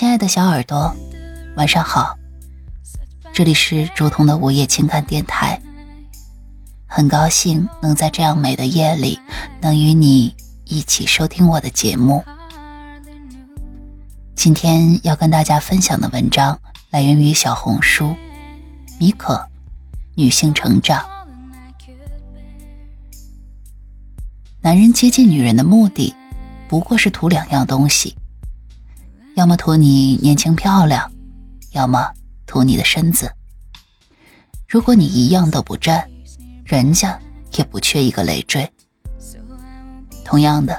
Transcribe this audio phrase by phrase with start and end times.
[0.00, 0.96] 亲爱的小耳朵，
[1.56, 2.16] 晚上好，
[3.34, 5.60] 这里是竹筒的午夜情感电台。
[6.86, 9.20] 很高兴能在这样美的夜里，
[9.60, 12.24] 能与你一起收听我的节目。
[14.34, 16.58] 今天要跟大家分享的文章
[16.88, 18.16] 来源于小红书，
[18.98, 19.46] 米可，
[20.14, 21.04] 女性成长。
[24.62, 26.14] 男人接近女人的目的，
[26.68, 28.16] 不过是图两样东西。
[29.40, 31.10] 要么图你年轻漂亮，
[31.72, 32.10] 要么
[32.44, 33.32] 图你的身子。
[34.68, 36.06] 如果你一样都不占，
[36.62, 37.18] 人家
[37.52, 38.70] 也不缺一个累赘。
[40.26, 40.78] 同样的，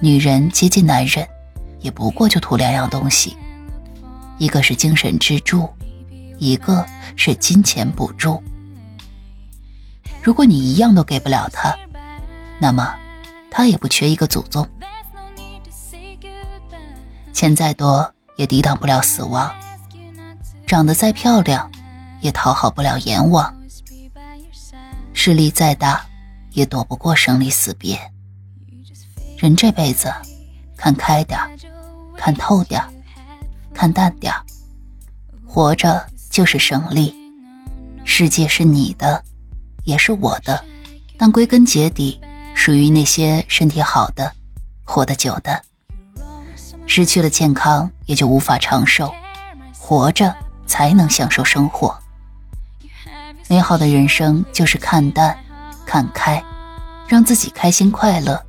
[0.00, 1.26] 女人接近男人，
[1.80, 3.36] 也不过就图两样东西：
[4.38, 5.68] 一个是精神支柱，
[6.38, 6.86] 一个
[7.16, 8.40] 是金钱补助。
[10.22, 11.76] 如果你一样都给不了他，
[12.60, 12.94] 那么
[13.50, 14.64] 他也不缺一个祖宗。
[17.36, 19.54] 钱再多也抵挡不了死亡，
[20.66, 21.70] 长得再漂亮
[22.22, 23.54] 也讨好不了阎王，
[25.12, 26.02] 势力再大
[26.52, 28.00] 也躲不过生离死别。
[29.36, 30.10] 人这辈子，
[30.78, 31.38] 看开点
[32.16, 32.82] 看透点
[33.74, 34.32] 看淡点
[35.46, 37.14] 活着就是胜利。
[38.06, 39.22] 世界是你的，
[39.84, 40.64] 也是我的，
[41.18, 42.18] 但归根结底，
[42.54, 44.32] 属于那些身体好的、
[44.84, 45.62] 活得久的。
[46.86, 49.12] 失去了健康，也就无法长寿。
[49.78, 50.34] 活着
[50.66, 51.96] 才能享受生活。
[53.48, 55.36] 美好的人生就是看淡、
[55.84, 56.42] 看开，
[57.06, 58.44] 让自己开心快乐、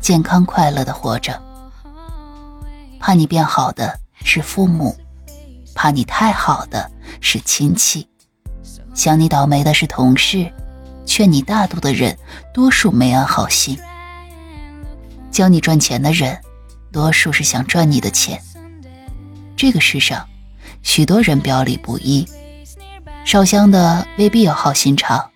[0.00, 1.40] 健康快乐的活着。
[3.00, 4.94] 怕你变好的是父母，
[5.74, 8.06] 怕你太好的是亲戚，
[8.92, 10.52] 想你倒霉的是同事，
[11.06, 12.14] 劝你大度的人
[12.52, 13.78] 多数没安好心，
[15.30, 16.38] 教你赚钱的人。
[16.92, 18.40] 多数是想赚你的钱。
[19.56, 20.28] 这个世上，
[20.82, 22.28] 许多人表里不一，
[23.24, 25.30] 烧香的未必有好心肠，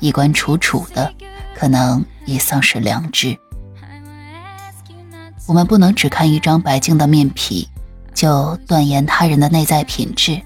[0.00, 1.14] 衣冠楚楚的
[1.54, 3.38] 可能已丧失良知。
[5.46, 7.68] 我们不能只看一张白净的面皮，
[8.14, 10.40] 就断言他人的内在品质。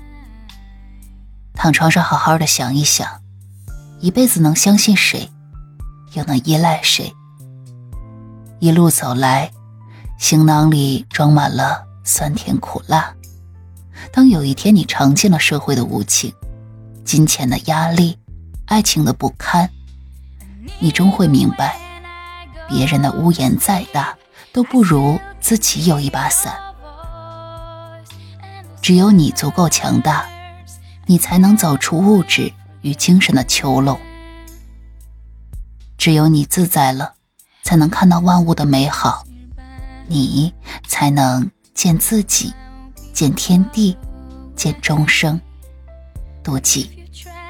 [1.55, 3.09] 躺床上好好的想一想，
[4.01, 5.31] 一辈子能相信谁，
[6.15, 7.15] 又能依赖谁？
[8.59, 9.51] 一路走来。
[10.19, 13.15] 行囊里装满了酸甜苦辣。
[14.13, 16.35] 当有一天你尝尽了社会的无情、
[17.05, 18.19] 金钱的压力、
[18.67, 19.71] 爱情的不堪，
[20.81, 21.79] 你终会明白，
[22.69, 24.17] 别人的屋檐再大，
[24.53, 26.53] 都不如自己有一把伞。
[28.83, 30.27] 只有你足够强大，
[31.07, 32.53] 你才能走出物质
[32.83, 33.99] 与精神的囚笼。
[35.97, 37.15] 只有你自在了，
[37.63, 39.25] 才能看到万物的美好。
[40.09, 40.53] 你
[40.87, 42.53] 才能见自己，
[43.13, 43.97] 见天地，
[44.57, 45.41] 见众生，
[46.43, 46.91] 渡己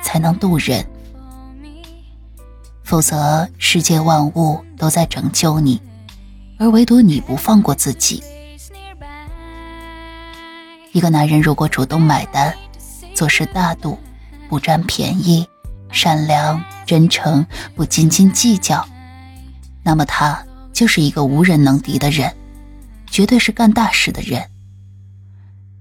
[0.03, 0.85] 才能渡人。
[2.83, 5.81] 否则，世界万物都在拯救你，
[6.59, 8.23] 而唯独你不放过自己。
[10.93, 12.53] 一个男人如果主动买单，
[13.15, 13.99] 做事大度，
[14.49, 15.47] 不占便宜，
[15.93, 17.47] 善良真诚，
[17.77, 18.85] 不斤斤计较，
[19.83, 20.43] 那么他
[20.73, 22.35] 就是一个无人能敌的人。
[23.11, 24.51] 绝对是干大事的人。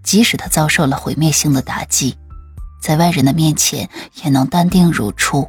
[0.03, 2.17] 即使他遭受了毁灭性的打击，
[2.81, 3.89] 在外人的面前
[4.23, 5.45] 也能淡定如初，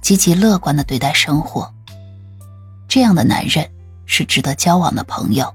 [0.00, 1.72] 积极乐观的对待生活。
[2.86, 3.68] 这样的男人
[4.06, 5.52] 是值得交往的朋友。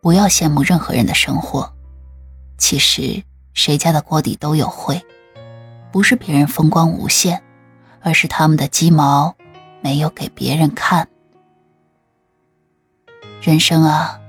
[0.00, 1.70] 不要羡慕任何人的生活，
[2.56, 3.22] 其实
[3.52, 5.04] 谁家的锅底都有灰，
[5.92, 7.42] 不是别人风光无限，
[8.00, 9.36] 而是他们的鸡毛
[9.82, 11.06] 没有给别人看。
[13.46, 14.20] 人生啊，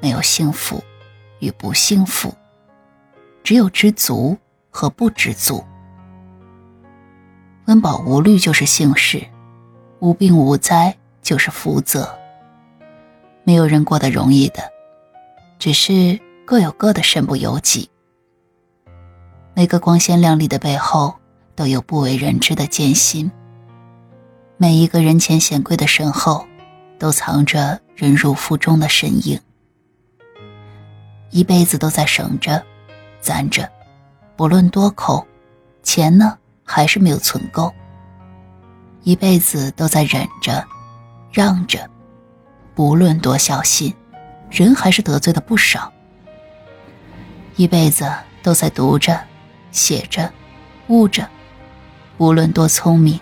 [0.00, 0.82] 没有幸福
[1.40, 2.34] 与不幸福，
[3.44, 4.34] 只有知足
[4.70, 5.62] 和不知足。
[7.66, 9.22] 温饱无虑就是幸事，
[9.98, 12.18] 无病无灾就是福泽。
[13.44, 14.62] 没有人过得容易的，
[15.58, 17.90] 只是各有各的身不由己。
[19.52, 21.14] 每个光鲜亮丽的背后，
[21.54, 23.30] 都有不为人知的艰辛。
[24.56, 26.46] 每一个人前显贵的身后。
[26.98, 29.38] 都藏着忍辱负重的身影，
[31.30, 32.62] 一辈子都在省着、
[33.20, 33.70] 攒着，
[34.34, 35.24] 不论多抠，
[35.82, 37.72] 钱呢还是没有存够。
[39.02, 40.64] 一辈子都在忍着、
[41.30, 41.88] 让着，
[42.74, 43.94] 不论多小心，
[44.50, 45.92] 人还是得罪的不少。
[47.56, 48.10] 一辈子
[48.42, 49.20] 都在读着、
[49.70, 50.32] 写着、
[50.88, 51.28] 悟着，
[52.16, 53.20] 无论多聪明，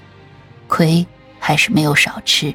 [0.68, 1.04] 亏
[1.38, 2.54] 还是没有少吃。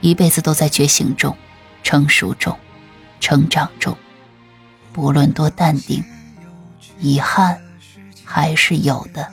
[0.00, 1.36] 一辈子都在觉醒中，
[1.82, 2.56] 成熟中，
[3.20, 3.96] 成长中，
[4.92, 6.04] 不论多淡定，
[6.98, 7.60] 遗憾
[8.24, 9.28] 还是有的。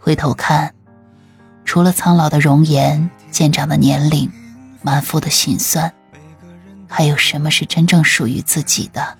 [0.00, 0.74] 回头看，
[1.64, 4.30] 除了苍老的容颜、渐长的年龄、
[4.82, 5.92] 满腹的心酸，
[6.88, 9.18] 还有什么是真正属于自己的？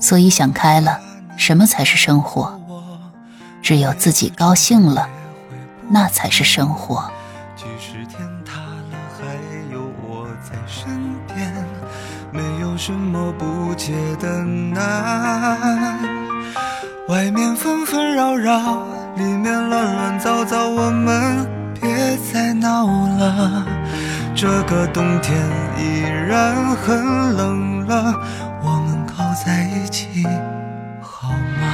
[0.00, 1.00] 所以想开了，
[1.36, 2.60] 什么才是生活？
[3.62, 5.08] 只有自己高兴了，
[5.88, 7.10] 那才是生活。
[12.74, 15.96] 有什么不解的难。
[17.06, 18.82] 外面纷纷扰扰，
[19.14, 21.46] 里面乱乱糟糟，我们
[21.80, 22.84] 别再闹
[23.16, 23.64] 了。
[24.34, 25.38] 这个冬天
[25.78, 28.12] 依然很冷了，
[28.60, 30.26] 我们靠在一起
[31.00, 31.73] 好吗。